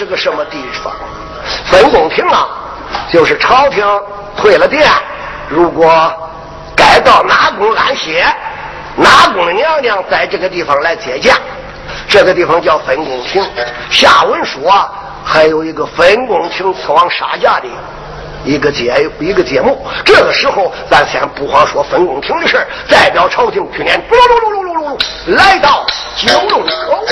[0.00, 1.09] 是个什么地方？
[1.70, 2.48] 分宫亭啊，
[3.12, 3.84] 就是朝廷
[4.36, 4.90] 退了殿，
[5.48, 6.12] 如果
[6.74, 8.26] 该到哪宫安歇，
[8.96, 11.36] 哪宫的娘娘在这个地方来接驾。
[12.08, 13.44] 这个地方叫分宫亭。
[13.90, 14.88] 下文说
[15.24, 17.68] 还有一个分宫亭刺王杀驾的
[18.44, 19.86] 一个节一个节目。
[20.04, 27.06] 这个时候咱先不慌说分宫亭的事代表朝廷去年噜噜噜噜噜噜来到九龙口。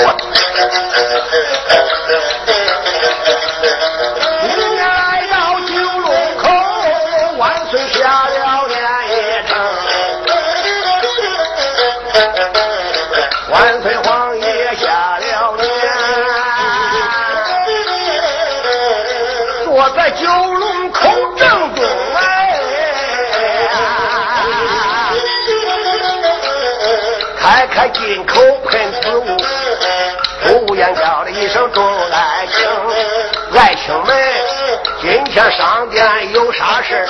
[35.29, 37.05] 天上殿有啥事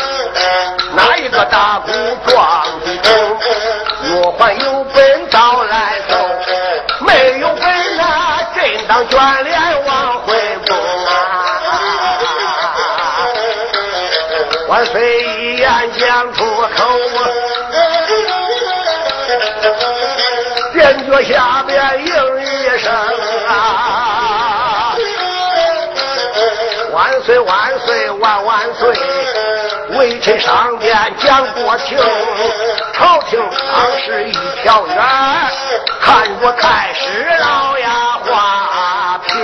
[0.94, 1.92] 哪一个大鼓
[2.28, 3.40] 撞的钟？
[4.04, 6.16] 若还有本早来奏，
[7.06, 10.34] 没有本那朕当卷帘往回
[10.68, 10.76] 宫
[11.06, 11.10] 啊！
[14.68, 16.68] 万岁一言讲出口。
[21.12, 22.06] 脚下边应
[22.42, 22.94] 一声
[23.48, 24.96] 啊！
[26.94, 27.89] 万岁万岁！
[30.38, 31.98] 上边讲过情，
[32.94, 34.98] 朝廷当时一条远，
[36.02, 37.90] 看着太师老呀
[38.24, 39.36] 花瓶。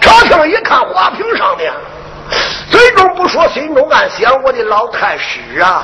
[0.00, 1.72] 朝廷一看花瓶上面，
[2.70, 5.82] 嘴中不说，心中暗想：我的老太师啊，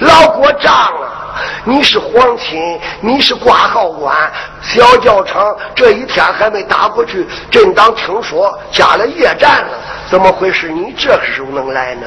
[0.00, 1.22] 老国丈啊。
[1.64, 4.14] 你是皇亲，你是挂号官，
[4.62, 9.78] 小教场这一天还没打过去，朕当听说加了夜战了，
[10.14, 10.68] 怎么回事？
[10.68, 12.06] 你这个时候能来呢？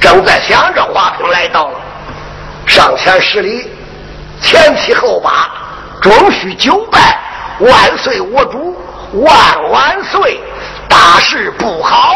[0.00, 1.78] 正在想着，华平来到了，
[2.66, 3.70] 上前施礼，
[4.42, 5.48] 前七后八，
[6.02, 7.16] 终须九拜，
[7.60, 8.76] 万岁我主，
[9.12, 10.40] 万万岁，
[10.88, 12.14] 大事不好。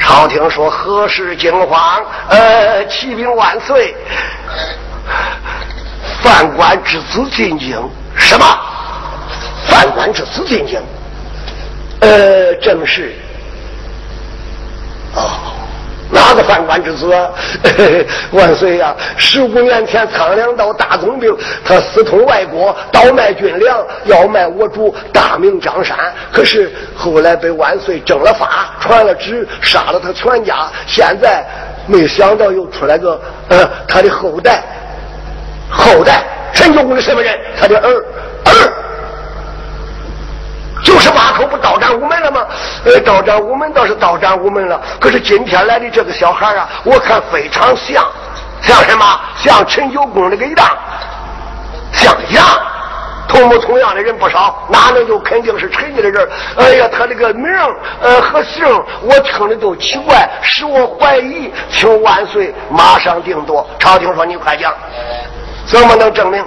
[0.00, 2.02] 朝廷说何事惊慌？
[2.30, 3.94] 呃，启禀万岁。
[6.22, 7.78] 犯官之子进京，
[8.16, 8.46] 什么？
[9.66, 10.80] 犯官之子进京？
[12.00, 13.14] 呃，正是。
[15.16, 15.30] 哦，
[16.10, 17.06] 哪个犯官之子？
[18.32, 18.94] 万岁呀！
[19.16, 21.34] 十五年前苍凉道大总兵，
[21.64, 25.96] 他私通外国，倒卖军粮，要卖我主大名江山。
[26.30, 30.68] 可是后来被万岁正了法，传了旨，杀了他全家。
[30.86, 31.44] 现在
[31.86, 34.62] 没想到又出来个呃他的后代。
[35.68, 36.22] 后代
[36.52, 37.36] 陈九公的什么人？
[37.58, 38.04] 他的儿
[38.44, 38.72] 儿，
[41.06, 42.44] 十八口不到掌无门了吗？
[42.84, 48.04] 呃，到掌无门倒是到掌无门了，可是今天来的这个小孩啊，我看非常像，
[48.60, 49.20] 像什么？
[49.36, 50.56] 像陈九公那个样，
[51.92, 52.44] 像样，
[53.28, 56.28] 同不同样的人不少，哪能就肯定是陈家的人？
[56.56, 57.46] 哎呀，他这个名
[58.02, 58.66] 呃和姓，
[59.02, 63.64] 我听的都奇怪，使我怀疑，请万岁马上定夺。
[63.78, 64.74] 朝廷说你快讲。
[65.66, 66.44] 怎么能证明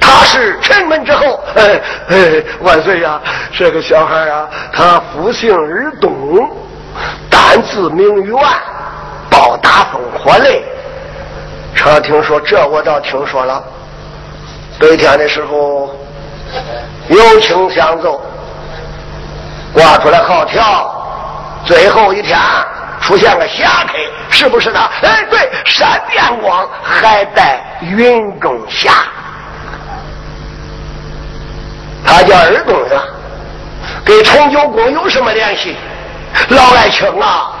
[0.00, 1.40] 他是城门之后？
[1.56, 3.20] 哎哎，万岁呀！
[3.52, 6.48] 这个小孩啊，他父姓尔东，
[7.30, 8.38] 单字名元，
[9.30, 10.64] 报大风火雷。
[11.74, 13.62] 朝廷说这我倒听说了。
[14.78, 15.94] 白天的时候
[17.08, 18.20] 有请相奏，
[19.72, 20.94] 挂出来号条，
[21.64, 22.38] 最后一天。
[22.98, 23.94] 出现个霞开，
[24.30, 24.80] 是不是呢？
[25.02, 28.90] 哎，对，闪电光还带云中霞，
[32.04, 32.98] 他叫二公子，
[34.04, 35.76] 跟陈九公有什么联系？
[36.50, 37.52] 老爱卿啊，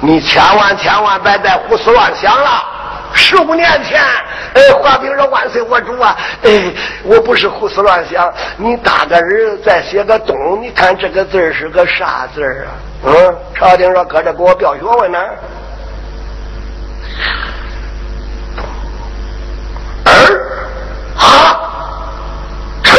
[0.00, 2.64] 你千万千万别再胡思乱想了。
[3.12, 4.00] 十五年前，
[4.54, 6.72] 哎，华平说万岁我主啊，哎，
[7.04, 8.32] 我不是胡思乱想。
[8.56, 12.70] 你大个人再写个东，你看这个字是个啥字啊？
[13.06, 15.18] 嗯，朝廷说搁这给我标学问呢。
[20.04, 20.12] 儿
[21.18, 21.60] 啊，
[22.82, 22.96] 臣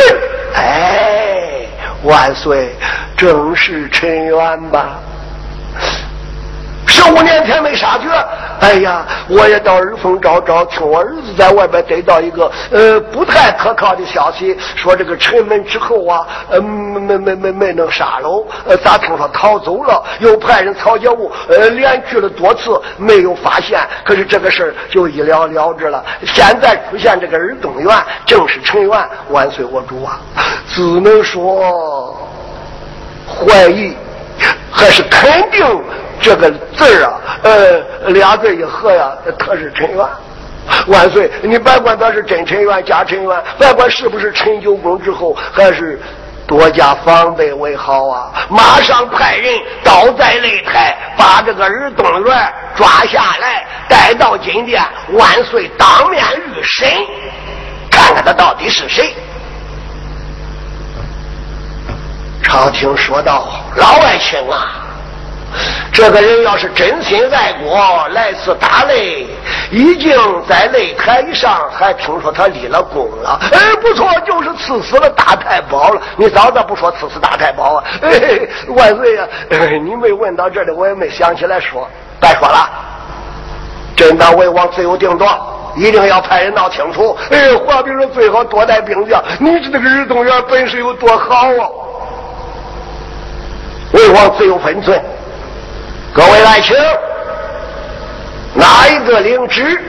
[0.56, 1.68] 哎，
[2.04, 2.76] 万岁，
[3.16, 5.00] 正是陈元吧？
[6.88, 8.08] 十五年前没杀绝，
[8.62, 20.04] 哎呀，我也到耳风找找，听我儿子在外边得到一个呃不太可靠的消息，说这个城门之后啊，呃没没没没能杀喽，呃咋听说逃走了？
[20.20, 23.80] 又派人曹家务呃连去了多次，没有发现。
[24.06, 26.06] 可是这个事儿就一了了之了。
[26.24, 27.98] 现在出现这个尔东元，
[28.28, 30.22] 正是陈元，万岁我主啊！
[30.68, 32.16] 只能说
[33.28, 33.96] 怀疑，
[34.72, 35.66] 还是肯定。
[36.22, 40.06] 这个字儿啊，呃，俩字一合呀，他是陈元。
[40.88, 46.00] 万岁，你别管他是真陈元假陈元，别管是不是陈九公之后，还是
[46.48, 48.32] 多加防备为好啊！
[48.48, 54.84] 马上派人倒在擂台，把这个尔东元抓下来，带到金殿，
[55.14, 56.88] 万岁当面御审，
[57.90, 59.16] 看看他到底是谁。
[62.44, 64.78] 朝廷说道：“老爱卿啊。”
[65.92, 69.26] 这个人要是真心爱国，来次打擂，
[69.70, 70.18] 已经
[70.48, 73.40] 在擂台上，还听说他立了功了。
[73.52, 76.02] 哎，不错，就是赐死了大太保了。
[76.16, 77.84] 你早咋不说赐死大太保啊？
[78.02, 78.12] 哎，
[78.70, 79.28] 万岁呀！
[79.84, 81.88] 你没问到这里，我也没想起来说。
[82.20, 82.70] 别说了，
[83.96, 85.28] 朕当魏王自有定夺，
[85.76, 87.18] 一定要派人闹清楚。
[87.30, 89.22] 哎，华平说最好多带兵将。
[89.40, 91.68] 你这个日东元本事有多好啊？
[93.92, 95.04] 魏王自有分寸。
[96.14, 96.76] 各位来请，
[98.54, 99.82] 哪一个领旨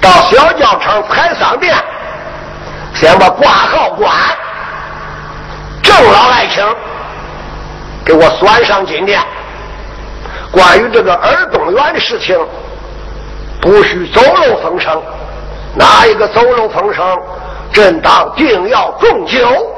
[0.00, 1.72] 到小教场财商殿，
[2.94, 4.12] 先把挂号官
[5.80, 6.66] 郑老来请，
[8.04, 9.20] 给我算上金殿。
[10.50, 12.36] 关于这个尔东园的事情，
[13.60, 15.00] 不许走漏风声。
[15.76, 17.16] 哪一个走漏风声，
[17.72, 19.75] 朕当定要重酒。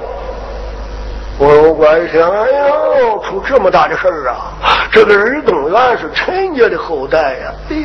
[1.38, 4.50] 我官一听，哎呦，出这么大的事儿啊！
[4.90, 7.52] 这个尔东元是陈家的后代呀。
[7.70, 7.76] 哎，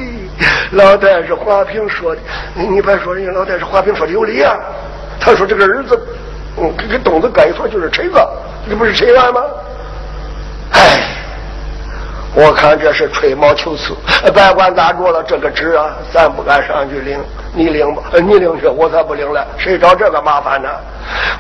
[0.71, 2.21] 老太是华平说的，
[2.55, 4.57] 你你别说人家老太是华平说的有理啊。
[5.19, 6.00] 他说这个儿子，
[6.57, 8.17] 嗯，跟东子哥一说就是陈子，
[8.67, 9.44] 这不是陈元吗？
[10.71, 11.07] 哎，
[12.35, 13.95] 我看这是吹毛求疵。
[14.33, 17.19] 别管咋着了，这个纸啊，咱不敢上去领。
[17.56, 19.45] 你领吧，你领去，我才不领了。
[19.57, 20.69] 谁找这个麻烦呢？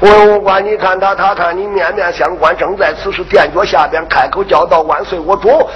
[0.01, 5.67] 文武官，你看他，他看你，面面相关，正在此时垫脚下边开口叫道：“万岁，我主！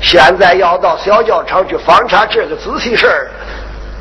[0.00, 3.30] 现在要到小教场去访查这个仔细事儿，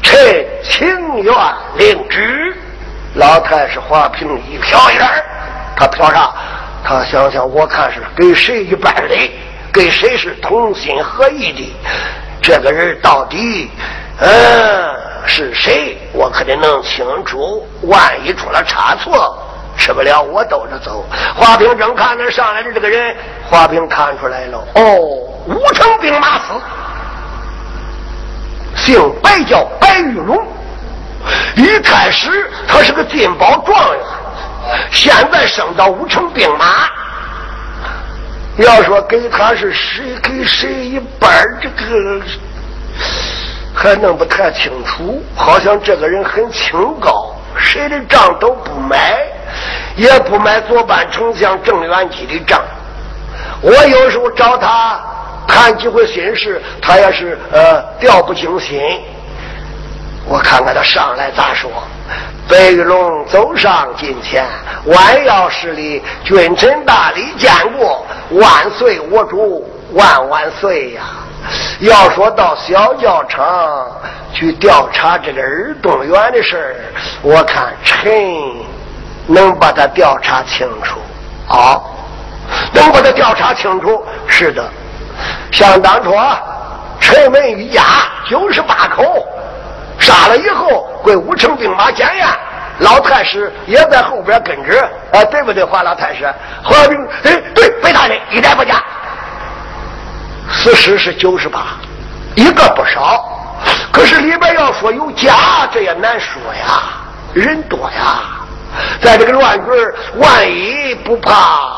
[0.03, 0.87] 臣情
[1.23, 1.33] 愿
[1.77, 2.55] 领旨。”
[3.15, 5.01] 老太师花瓶一瞟眼
[5.75, 6.31] 他飘啥？
[6.83, 9.15] 他想想，我看是给谁一半的，
[9.75, 11.75] 跟谁是同心合意的？
[12.41, 13.69] 这个人到底，
[14.19, 14.95] 嗯。
[15.27, 15.97] 是谁？
[16.13, 17.67] 我可得弄清楚。
[17.81, 19.35] 万一出了差错，
[19.75, 21.03] 吃不了我兜着走。
[21.35, 23.15] 华平正看着上来的这个人，
[23.49, 24.63] 华平看出来了。
[24.75, 24.95] 哦，
[25.47, 26.53] 五城兵马司，
[28.75, 30.37] 姓白，叫白玉龙。
[31.55, 34.05] 一开始他是个进宝状元，
[34.91, 36.87] 现在升到五城兵马。
[38.57, 42.21] 要说给他是谁给谁一半这个。
[43.77, 49.17] 还弄不太清楚，好像这个人很清高，谁的账都不买，
[49.97, 52.61] 也不买左班丞相郑元基的账。
[53.59, 55.03] 我有时候找他
[55.45, 58.79] 谈几回心事，他也是呃掉不惊心。
[60.25, 61.69] 我看看他上来咋说。
[62.47, 64.45] 白玉龙走上近前，
[64.85, 71.01] 弯腰施礼：“君臣大礼，见过万岁，我主万万岁呀！”
[71.81, 73.87] 要说到小教场
[74.33, 76.75] 去调查这个尔东元的事儿，
[77.21, 78.11] 我看臣
[79.27, 80.99] 能把他调查清楚
[81.47, 81.95] 好，
[82.71, 84.03] 能把他调查清楚。
[84.27, 84.63] 是的，
[85.51, 86.13] 想当初
[86.99, 87.83] 城门一压
[88.27, 89.25] 九十八口，
[90.05, 92.27] 杀了以后归五城兵马检验，
[92.77, 94.79] 老太师也在后边跟着，
[95.11, 96.31] 啊，对不对，华老太师？
[96.63, 98.83] 华兵，哎，对，没他人，一点不假。
[100.51, 101.77] 死尸是九十八，
[102.35, 103.31] 一个不少。
[103.91, 106.83] 可是里边要说有假，这也难说呀，
[107.33, 108.21] 人多呀。
[109.01, 109.71] 在这个乱局
[110.17, 111.71] 万一不怕，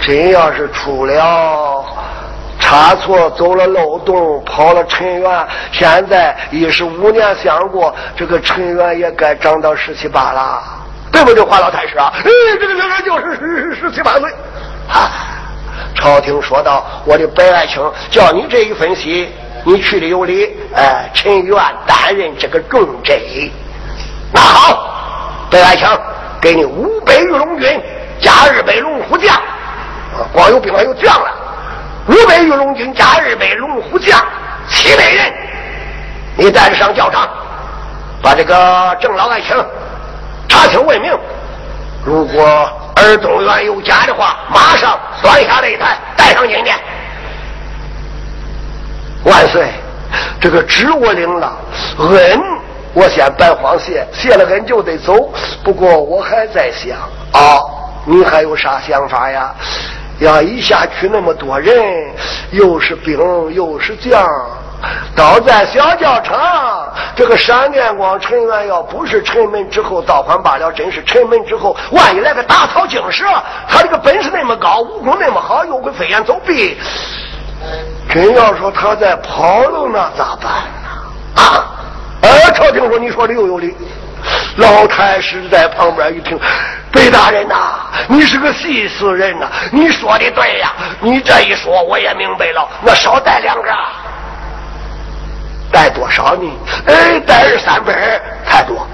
[0.00, 1.84] 真要是出了
[2.66, 10.64] 差错，走了漏洞，跑了陈元，现在一十五年相过，这个陈元也该长到十七八了，
[11.12, 12.12] 对不对，华老太师啊？
[12.12, 12.24] 哎，
[12.60, 14.28] 这个这个就是十十七八岁，
[14.88, 15.08] 啊。
[15.94, 17.80] 朝廷说道：“我的白爱卿，
[18.10, 19.32] 叫你这一分析，
[19.62, 20.56] 你去的有理。
[20.74, 21.56] 哎，陈元
[21.86, 23.16] 担任这个重镇。
[24.32, 25.86] 那好，白爱卿，
[26.40, 27.80] 给你五百御龙军
[28.18, 31.30] 加二百龙虎将，啊光有兵还有将了，
[32.08, 34.24] 五百御龙军加二百龙虎将，
[34.68, 35.32] 七百人，
[36.36, 37.28] 你带着上教场，
[38.22, 39.56] 把这个郑老爱卿
[40.48, 41.12] 查清问明。
[42.04, 46.76] 如果尔东元有假的话，马上端下擂台，带上金殿。
[49.24, 49.68] 万岁！
[50.40, 51.56] 这个旨我领了，
[51.98, 52.40] 恩
[52.94, 55.32] 我先白慌谢，谢了恩就得走。
[55.64, 56.96] 不过我还在想
[57.32, 57.58] 啊，
[58.04, 59.52] 你还有啥想法呀？
[60.18, 61.74] 要一下去那么多人，
[62.50, 63.18] 又是兵
[63.52, 64.26] 又是将，
[65.14, 73.24] 倒在小教场，这个闪电光陈元要不是城门之后倒换罢了，真是城门之后，万一来个大草惊蛇，
[73.68, 76.78] 他这个本事那么高，武功那么好，又会飞檐走壁。
[78.08, 80.50] 真要说他在跑了，那咋办
[80.82, 81.42] 呢？
[81.42, 81.72] 啊！
[82.22, 83.76] 哎，朝廷说你说的又有理。
[84.56, 86.38] 老太师在旁边一听，
[86.90, 87.54] 北大人呐，
[88.08, 90.72] 你是个细思人呐，你说的对呀。
[91.00, 92.68] 你这一说，我也明白了。
[92.82, 93.68] 那少带两个，
[95.72, 96.50] 带多少呢？
[96.86, 98.86] 哎，带二三百太多，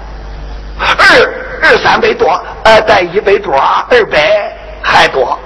[0.79, 5.37] 二二三百多，哎，带一百多，二百还多，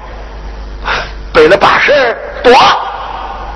[1.33, 2.53] 背了八十多。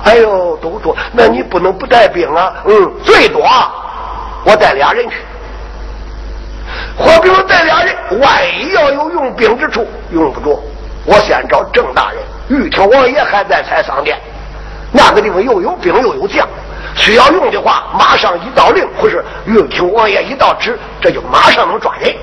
[0.04, 2.52] 哎呦，都多，那你不能不带兵啊？
[2.64, 3.42] 嗯，最多
[4.44, 5.16] 我带俩人去。
[6.96, 10.62] 或比我带俩人，万一要有用兵之处，用不着，
[11.04, 12.18] 我先找郑大人。
[12.48, 14.18] 玉听王爷还在采桑殿，
[14.90, 16.46] 那个地方又有兵又有将，
[16.94, 22.14] 需要用的话，马上一道令，或是玉听王爷一道旨，这就马上能抓人。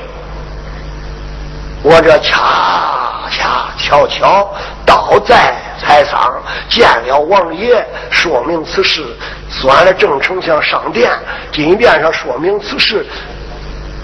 [1.82, 4.54] 我这恰恰巧巧
[4.86, 9.04] 倒在采桑，见了王爷，说明此事，
[9.50, 11.10] 算了郑丞相上殿，
[11.52, 13.06] 金殿上说明此事，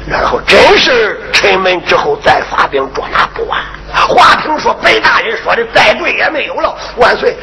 [0.07, 3.59] 然后真是城门之后再发兵捉拿不完。
[3.93, 7.35] 话听说白大人说的再对也没有了，万岁，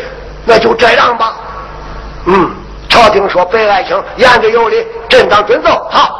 [0.44, 1.36] 那就这样吧。
[2.26, 2.54] 嗯，
[2.88, 5.70] 朝廷说白爱卿言之有理，朕当遵奏。
[5.90, 6.18] 好。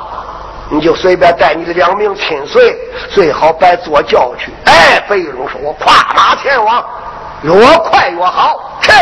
[0.75, 2.75] 你就随便带你的两名亲随，
[3.11, 4.50] 最好别坐轿去。
[4.64, 6.82] 哎，白玉龙说：“我跨马前往，
[7.42, 7.52] 越
[7.90, 8.94] 快越好。”臣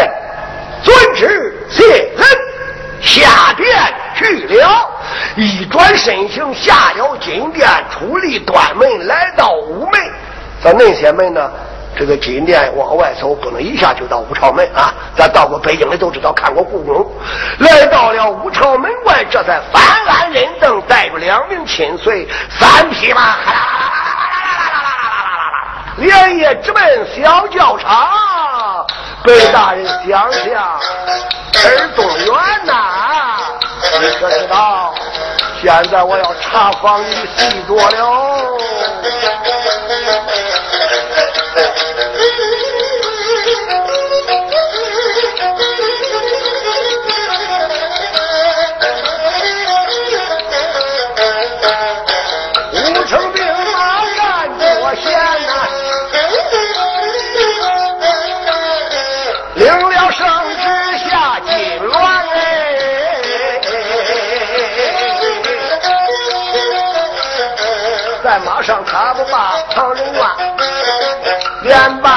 [0.83, 2.25] 遵旨，谢恩。
[3.03, 3.67] 下殿
[4.15, 4.89] 去了，
[5.37, 10.01] 一转身形下了金殿，出立端门，来到午门。
[10.63, 11.51] 咱那些门呢？
[11.97, 14.95] 这个金殿往外走，不能一下就到武朝门啊！
[15.17, 17.13] 咱到过北京的都知道，看过故宫。
[17.59, 23.35] 来到了武朝门外，这才翻鞍人凳，带着两名亲随，三匹马，
[25.97, 28.09] 连夜直奔小教场。
[29.23, 30.63] 北大人想想，
[31.65, 32.27] 尔东元
[32.65, 32.73] 呐，
[34.01, 34.95] 你可知道？
[35.63, 38.59] 现在我要查访你细多了。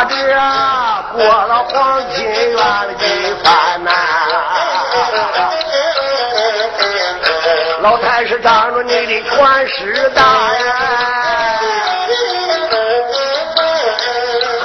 [0.04, 2.58] 连把这过了黄金院
[2.88, 3.06] 的几
[3.44, 3.92] 番呐，
[7.82, 10.60] 老太师仗着你的权势大呀，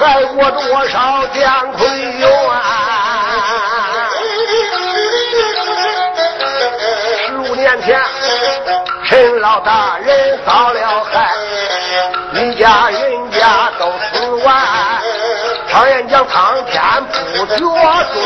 [0.00, 2.60] 害过多少姜昆友啊！
[7.26, 8.00] 十五年前，
[9.04, 11.30] 陈老大人遭了害，
[12.34, 12.97] 一家人
[16.30, 16.82] 苍天
[17.36, 17.66] 不绝忠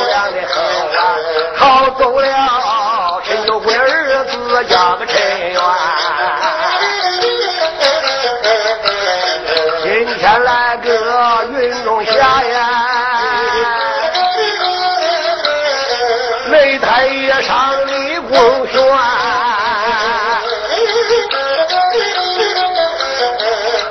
[0.07, 0.55] 良的很
[0.99, 1.01] 啊，
[1.57, 2.27] 逃走了
[3.25, 5.21] 陈九贵儿子叫个陈
[5.53, 5.61] 元。
[9.83, 12.81] 今天来个云中霞呀，
[16.51, 18.83] 擂台也上李公轩，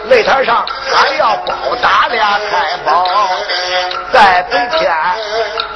[0.10, 3.06] 擂台上还要包打俩太保。
[4.12, 4.92] 在北天，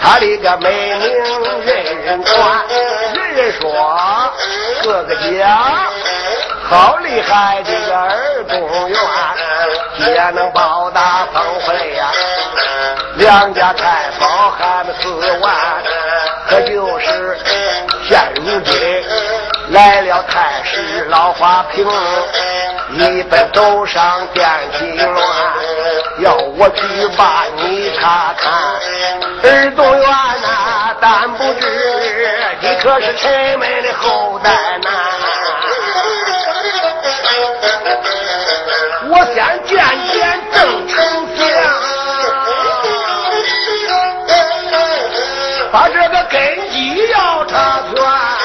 [0.02, 2.66] 他的个美名人人传，
[3.14, 4.34] 人人说
[4.84, 5.88] 哥哥家
[6.68, 9.00] 好厉害的个儿公园，
[10.14, 12.12] 也能报答峰会呀。
[13.18, 15.56] 两家太保喊四万，
[16.50, 17.38] 可就是
[18.08, 19.04] 现如今
[19.70, 21.88] 来了太师老花瓶，
[22.92, 25.18] 一本走上电梯乱，
[26.20, 26.84] 要我去
[27.18, 28.34] 把你查。
[28.38, 28.54] 看。
[29.44, 31.68] 耳东院呐，但不知
[32.62, 34.52] 你可是陈门的后代
[34.84, 34.90] 呐。
[39.08, 39.78] 我先见
[40.12, 40.96] 见郑丞
[41.36, 41.44] 相，
[45.72, 48.45] 把这个根基要查全。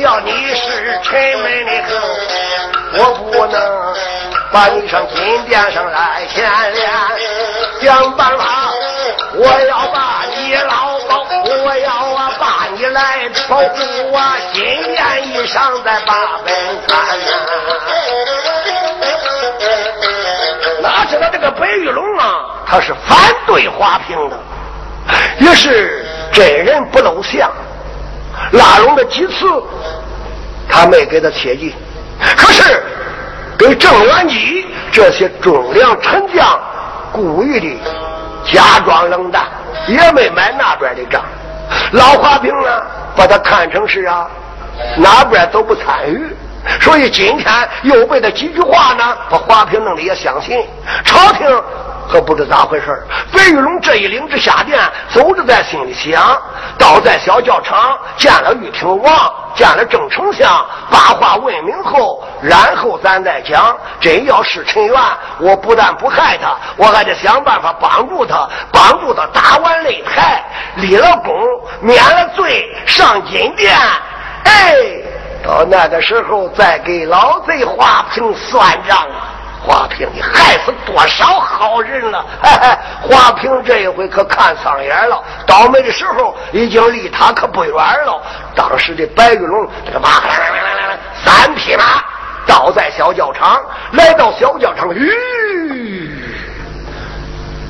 [0.00, 1.98] 要你是陈门的后，
[2.94, 3.60] 我不能
[4.50, 6.42] 把你上金殿上来牵
[6.72, 6.90] 连，
[7.82, 8.72] 想办法，
[9.34, 11.26] 我要把你老保，
[11.64, 16.14] 我要啊把你来保护啊，金殿以上在八
[16.44, 16.54] 本
[16.86, 17.32] 看呐。
[20.80, 24.36] 哪知道这个白玉龙啊，他是反对华平的，
[25.40, 27.50] 也是真人不露相。
[28.52, 29.34] 拉拢了几次，
[30.70, 31.74] 他没给他切记。
[32.36, 32.82] 可是
[33.58, 36.60] 给郑元基这些忠良臣将
[37.12, 37.80] 故意的
[38.44, 39.46] 假装冷淡，
[39.88, 41.22] 也没买那边的账。
[41.92, 42.82] 老华平呢，
[43.16, 44.28] 把他看成是啊，
[44.96, 46.34] 哪边都不参与。
[46.80, 50.62] 所以今天又被他几句话呢，把华平弄得也相信。
[51.04, 51.46] 朝廷。
[52.10, 56.20] 可不知咋回事白玉龙这一领着下殿，走着在心里想：
[56.76, 63.76] 倒在小教场见了玉庭王，见了郑丞相，把话问明后，然后咱再讲。
[64.00, 65.00] 真要是陈元，
[65.38, 70.44] 我不但不害他，我还得想办法帮助他，帮助他打完擂台，
[70.76, 71.32] 立了功，
[71.80, 73.72] 免了罪，上金殿。
[74.44, 74.74] 哎，
[75.44, 79.38] 到那个时候再给老贼华平算账啊！
[79.62, 82.24] 华平，你害死多少好人了？
[83.02, 85.22] 华平这一回可看上眼了。
[85.46, 88.22] 倒霉的时候已经离他可不远了。
[88.54, 90.08] 当时的白玉龙这个马，
[91.22, 92.02] 三匹马
[92.46, 93.60] 倒在小教场，
[93.92, 96.10] 来到小教场，吁，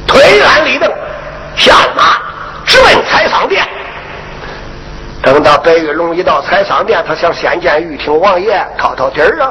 [0.07, 0.89] 推鞍立凳，
[1.57, 2.19] 下了马
[2.65, 3.67] 直奔采桑殿。
[5.23, 9.51] 等到白玉龙一到采桑殿，他想先见玉听王爷，掏掏底儿啊。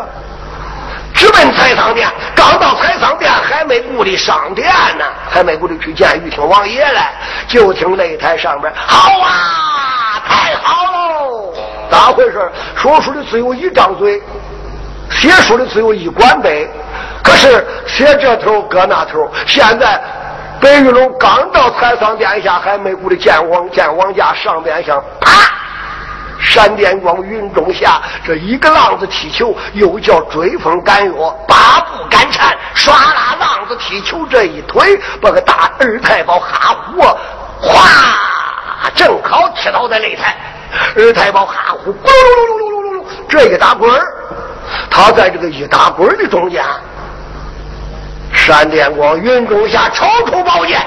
[1.20, 4.66] 直奔采桑殿，刚到采桑殿，还没顾得上殿
[4.98, 7.12] 呢，还没顾得去见玉清王爷来，
[7.46, 11.54] 就听擂台上边好啊，太好喽！
[11.92, 12.50] 咋回事？
[12.74, 14.24] 说书的只有一张嘴，
[15.12, 16.70] 写书的只有一管杯，
[17.22, 19.30] 可是写这头搁那头。
[19.46, 20.02] 现在
[20.62, 25.30] 白玉龙刚到采桑殿下，还没顾得见王见王家，上边想啪。
[26.39, 31.13] 闪电光，云中下，这一个浪子踢球，又叫追风赶月，
[31.47, 37.02] 八步赶蝉，唰啦浪子踢球，这一推，把个大二太保哈虎，
[37.60, 37.84] 哗，
[38.95, 40.36] 正好踢倒在擂台。
[40.95, 44.13] 二太保哈虎，咕噜噜噜噜噜噜，这一打滚儿
[44.89, 46.63] 他在这个一打滚的中间，
[48.34, 50.80] 闪电光，云中下，抽出宝剑。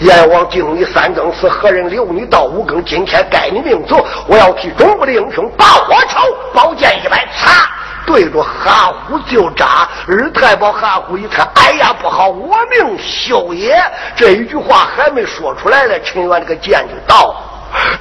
[0.00, 2.84] 阎王敬你三更死，何人留你到五更？
[2.84, 4.04] 今天该你命走！
[4.26, 6.18] 我要替中国的英雄报我仇！
[6.52, 7.70] 宝剑一摆，擦，
[8.04, 9.88] 对着哈虎就扎。
[10.08, 13.80] 二太保哈虎一看，哎呀，不好，我命休也！
[14.16, 17.32] 这一句话还没说出来呢，陈元这个剑就到。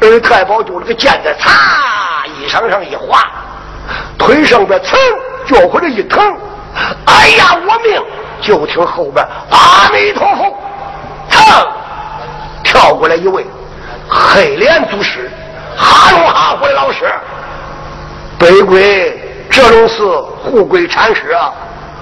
[0.01, 3.23] 二太保就这个剑在擦衣裳上一划，
[4.17, 4.97] 腿上边噌，
[5.45, 6.19] 脚回来一疼，
[7.05, 8.01] 哎呀，我命！
[8.41, 10.57] 就听后边阿弥陀佛，
[11.29, 11.67] 噌。
[12.63, 13.45] 跳过来一位
[14.09, 15.29] 黑脸祖师，
[15.77, 17.05] 哈龙哈虎的老师，
[18.43, 19.17] 北归
[19.49, 20.05] 浙龙寺
[20.43, 21.53] 护贵禅师啊，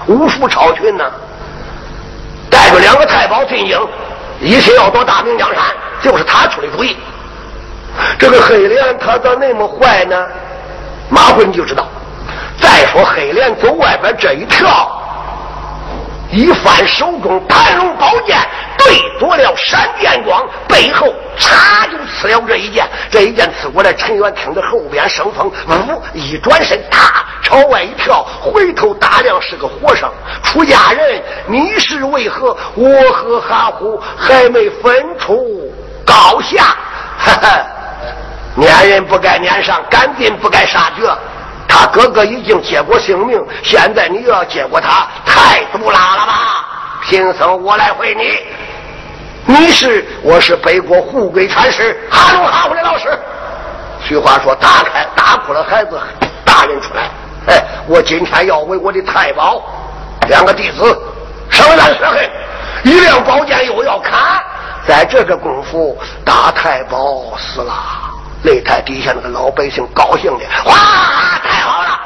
[0.08, 1.04] 武术超群呐，
[2.50, 3.78] 带着两个太保进营，
[4.40, 5.62] 一心要夺大明江山，
[6.02, 6.96] 就是他出的主意。
[8.18, 10.26] 这个黑脸他咋那么坏呢？
[11.10, 11.86] 马虎你就知道。
[12.60, 14.90] 再说黑脸走外边这一跳。
[16.32, 18.36] 一翻手中盘龙宝剑，
[19.18, 22.86] 对着了闪电光，背后叉就刺了这一剑。
[23.10, 30.12] 这一剑刺过来，陈元听着后边生风，呜一转身，啪朝外一跳，回头打量是个和尚。
[30.42, 32.56] 出家人，你是为何？
[32.74, 35.72] 我和哈虎还没分出
[36.04, 36.76] 高下。
[37.18, 37.66] 哈哈，
[38.56, 41.08] 撵人不该撵上，赶尽不该杀绝。
[41.68, 46.68] 他哥哥已经结过性命，现在你又要接过他，太毒辣了吧！
[47.04, 48.38] 贫僧我来回你，
[49.52, 53.06] 你是我是北国护鬼禅师哈喽哈呼的老师。
[54.00, 56.00] 俗话说，打开打哭了孩子，
[56.42, 57.10] 大人出来。
[57.48, 59.62] 哎，我今天要为我的太保
[60.26, 60.98] 两个弟子
[61.50, 62.30] 伸冤雪恨，
[62.84, 64.42] 一辆宝剑又要砍，
[64.88, 67.74] 在这个功夫，大太保死了。
[68.44, 70.74] 擂台底下那个老百姓高兴的，哇，
[71.44, 72.00] 太好了！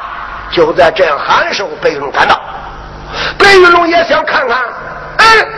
[0.51, 2.41] 就在这样喊的时候，北龙赶到，
[3.39, 4.59] 白玉龙也想看看。
[5.19, 5.49] 嗯，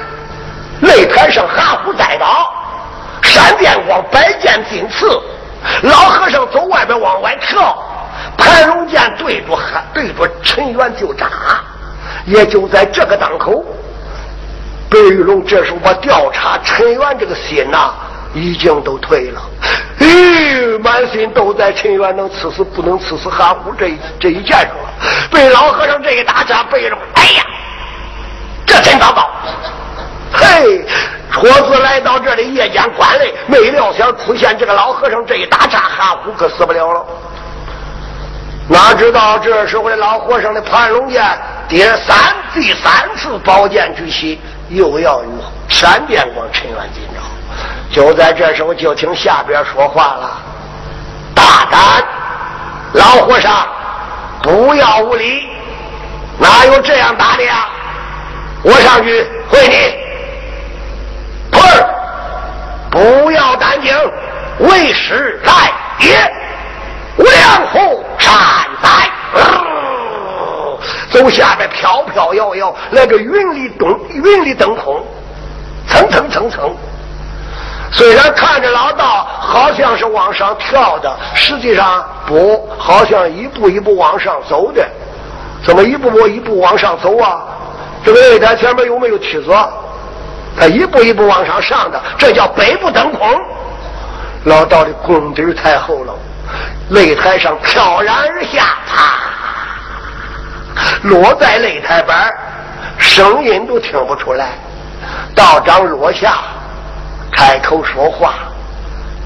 [0.83, 2.53] 擂台上哈虎栽倒，
[3.23, 5.21] 闪电光，百剑金刺，
[5.83, 7.77] 老和尚走外边往外跳，
[8.37, 9.59] 盘龙剑对着
[9.93, 11.27] 对着陈元就扎。
[12.25, 13.65] 也就在这个当口，
[14.91, 17.93] 白玉龙这时候把调查陈元这个心呐，
[18.35, 19.41] 已经都退了。
[20.01, 24.91] 哎，满心都在陈元能刺死不能刺死哈虎这一这一件上了。
[25.31, 27.45] 被老和尚这一打架，背着，哎呀，
[28.67, 29.29] 这真糟糕！
[30.61, 30.85] 嘿，
[31.31, 37.07] 初次来到这里夜间观内，没料想出现这个老和尚这一打岔，哈虎可死不了了。
[38.67, 41.25] 哪知道这时候的老和尚的盘龙剑
[41.69, 45.29] 第三第三次宝剑举起，又要与
[45.69, 47.21] 闪电光陈元金着。
[47.93, 50.43] 就在这时候，就听下边说话了
[51.35, 52.05] ：“大胆，
[52.95, 53.65] 老和尚，
[54.43, 55.49] 不要无礼！
[56.37, 57.69] 哪有这样打的呀？
[58.65, 59.95] 我上去会你。
[61.51, 61.89] 退儿，
[63.69, 63.95] 不要胆惊，
[64.61, 65.53] 为师在
[66.07, 66.33] 也。
[67.19, 68.33] 无量福善
[68.83, 69.11] 哉！
[71.11, 75.05] 走下边飘飘摇摇，来个云里东云里灯空，
[75.89, 76.75] 蹭蹭蹭蹭。
[77.91, 84.87] 虽然看着老道好像是往上跳的，实际上不，好像一步一步往上走的。
[85.65, 87.43] 怎么一步步一步往上走啊？
[88.05, 89.51] 这个擂台前面有没有梯子？
[90.57, 93.41] 他一步一步往上上的，这叫北步登空。
[94.49, 96.15] 老道的功底太厚了，
[96.91, 99.19] 擂台上飘然而下，啪，
[101.03, 102.33] 落在擂台板，
[102.99, 104.53] 声音都听不出来。
[105.35, 106.39] 道长落下。
[107.31, 108.35] 开口说话，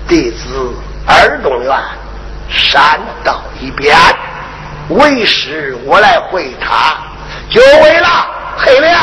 [0.09, 0.75] 弟子
[1.07, 1.73] 耳东院
[2.51, 3.97] 闪到一边，
[4.89, 6.97] 为师我来会他。
[7.49, 8.09] 久违了，
[8.59, 8.95] 黑脸，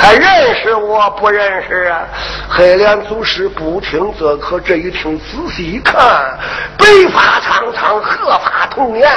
[0.00, 2.06] 还认识我不认识啊？
[2.48, 5.98] 黑脸祖师不听则可，这一听仔细一看，
[6.78, 9.10] 白发苍苍，鹤发童颜，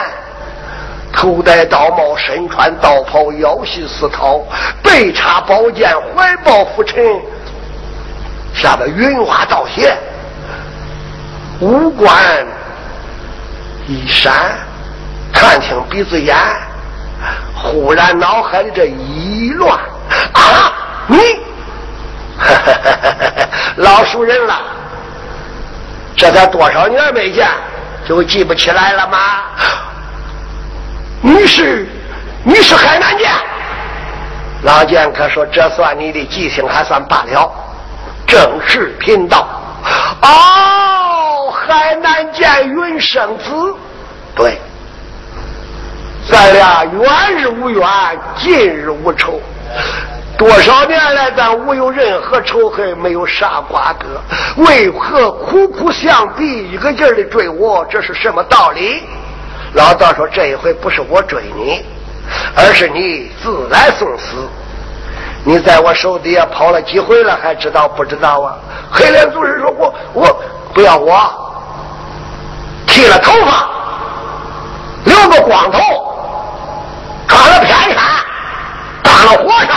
[1.13, 4.41] 头戴道帽，身穿道袍，腰系丝绦，
[4.81, 6.99] 背插宝剑，怀抱拂尘。
[8.55, 9.95] 下边云花倒斜，
[11.59, 12.11] 五官
[13.87, 14.33] 一闪，
[15.31, 16.35] 看清鼻子眼，
[17.55, 19.79] 忽然脑海里这一乱，
[20.33, 20.73] 啊！
[21.07, 21.17] 你，
[23.77, 24.59] 老熟人了，
[26.15, 27.47] 这才多少年没见，
[28.07, 29.17] 就记不起来了吗？
[31.21, 31.87] 你是，
[32.43, 33.29] 你是海南剑。
[34.63, 37.51] 老剑客说：“这算你的记性，还算罢了。”
[38.27, 39.45] 正式贫道，
[40.21, 43.75] 哦，海南见云生子，
[44.35, 44.57] 对，
[46.29, 47.89] 咱俩远日无冤，
[48.37, 49.41] 近日无仇，
[50.37, 54.07] 多少年来咱无有任何仇恨，没有啥瓜葛，
[54.63, 57.85] 为何苦苦相逼，一个劲儿的追我？
[57.85, 59.03] 这是什么道理？
[59.73, 61.85] 老道说，这一回不是我追你，
[62.55, 64.49] 而是你自来送死。
[65.43, 68.55] 你在我手底下跑了几回了，还知道不知道啊？
[68.91, 71.17] 黑脸族人说：“我我不要我，
[72.85, 73.69] 剃了头发，
[75.05, 75.79] 留个光头，
[77.27, 78.03] 穿了偏衫，
[79.21, 79.69] 当了和尚，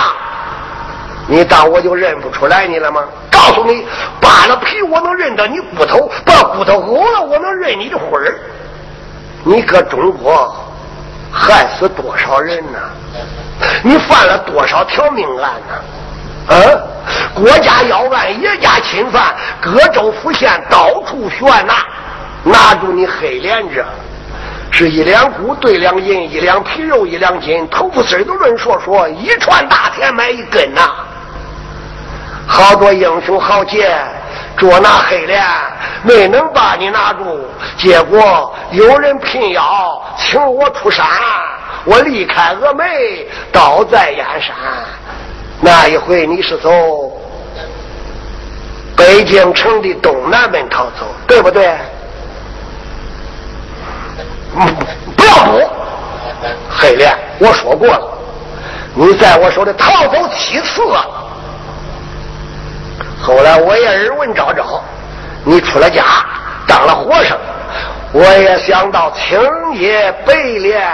[1.27, 3.05] 你当我就认不出来你了吗？
[3.31, 3.85] 告诉你，
[4.21, 8.35] 扒了皮我能认得你骨头，把骨头呕了我能认你的魂儿。
[9.43, 10.57] 你搁中国
[11.31, 12.79] 害死多少人呢？”
[13.85, 16.55] 你犯了多少条命案呢？
[16.55, 16.57] 啊，
[17.35, 21.85] 国家要案，野家侵犯，各州府县到处悬拿，
[22.43, 23.85] 拿住你黑脸着，
[24.77, 30.91] 是一两骨对两银，一两皮肉一两金，头发丝都论说说，一串大田买一根呐。
[32.45, 33.97] 好多英雄豪杰
[34.57, 35.41] 捉拿黑脸，
[36.03, 41.07] 没能把你拿住，结果有人聘邀请我出山。
[41.85, 44.57] 我离开峨眉，倒在燕山。
[45.61, 47.13] 那一回你是走
[48.97, 51.79] 北京城的东南门逃走，对不对？
[55.17, 55.71] 不要补，
[56.71, 58.01] 黑莲，我说过了，
[58.95, 61.05] 你在我手里逃走七次啊。
[63.21, 64.83] 后来我也耳闻昭昭，
[65.45, 66.05] 你出了家，
[66.67, 67.37] 当了和尚。
[68.13, 69.41] 我也想到青
[69.75, 70.89] 叶白莲。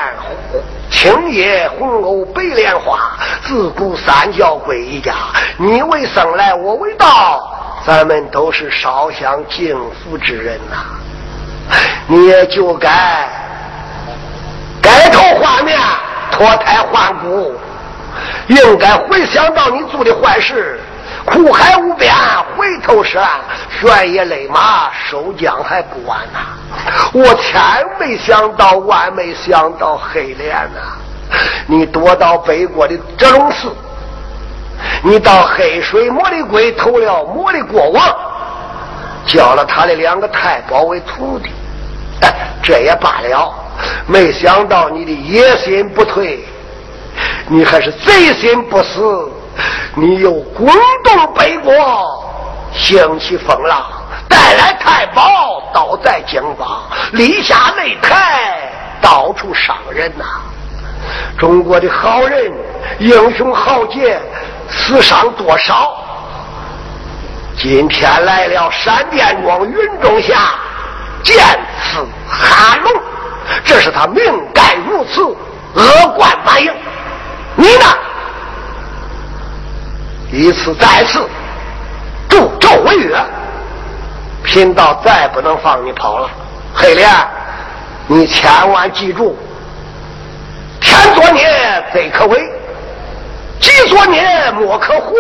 [0.91, 5.15] 青叶红藕白莲花，自古三教归一家。
[5.57, 7.55] 你为僧来，我为道，
[7.87, 11.77] 咱们都是烧香敬佛之人呐。
[12.09, 13.29] 你也就该
[15.21, 15.79] 好画面，
[16.33, 17.55] 脱胎换骨，
[18.49, 20.81] 应该回想到你做的坏事。
[21.27, 22.15] 苦海无边，
[22.57, 23.29] 回头是岸；
[23.79, 26.39] 悬崖勒马，收缰还不晚呐！
[27.13, 27.61] 我千
[27.99, 31.37] 没想到，万没想到，黑莲呐！
[31.67, 33.69] 你躲到北国的折龙寺，
[35.03, 38.03] 你到黑水魔力鬼投了魔力国王，
[39.27, 41.53] 教了他的两个太保为徒弟。
[42.23, 43.55] 哎，这也罢了。
[44.07, 46.45] 没想到你的野心不退，
[47.49, 49.31] 你还是贼心不死。
[49.95, 50.73] 你又滚
[51.05, 51.73] 动北国，
[52.73, 53.85] 兴起风浪，
[54.29, 58.71] 带来太保，倒在京方，立下擂台，
[59.03, 60.25] 到处伤人呐！
[61.37, 62.53] 中国的好人，
[63.01, 64.21] 英雄豪杰，
[64.71, 65.97] 死伤多少？
[67.59, 70.55] 今天来了闪电庄云中下，
[71.23, 71.37] 见
[71.83, 72.93] 此哈龙，
[73.65, 74.23] 这是他命
[74.55, 75.23] 该如此，
[75.75, 76.73] 恶贯满盈。
[77.57, 77.85] 你呢？
[80.33, 81.29] 一次再次，
[82.29, 83.17] 助纣为虐，
[84.45, 86.31] 贫道再不能放你跑了。
[86.73, 87.11] 黑莲，
[88.07, 89.37] 你千万记住，
[90.81, 91.45] 天作孽
[91.93, 92.41] 贼可为，
[93.59, 95.15] 己作孽莫可活。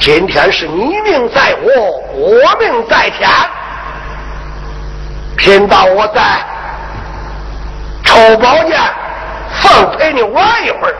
[0.00, 3.30] 今天是你命在我，我命在天。
[5.36, 6.20] 贫道我在
[8.10, 8.78] 抽宝剑。
[9.62, 10.94] 放陪你玩一会儿，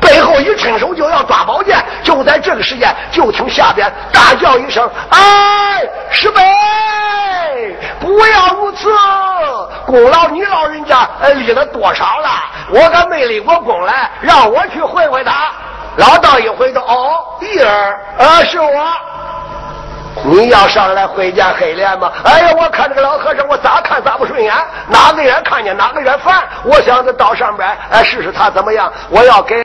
[0.00, 8.88] 背后一伸手就要抓宝剑，就在这个时间，就听下边大叫一声：“哎，师妹，不要如此！
[9.86, 12.28] 功劳你老人家立了多少了？
[12.70, 15.52] 我可没立过功来，让我去会会他。”
[15.96, 18.68] 老道一回头，哦，弟儿，啊，是我。
[20.24, 22.12] 你要上来会见黑脸吗？
[22.24, 24.54] 哎呀，我看这个老和尚，我咋看咋不顺眼，
[24.88, 26.42] 哪个愿看见哪个愿烦。
[26.64, 28.92] 我想着到上边，哎，试试他怎么样。
[29.10, 29.64] 我要给。